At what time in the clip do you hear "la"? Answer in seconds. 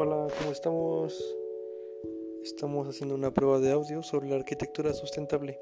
4.28-4.36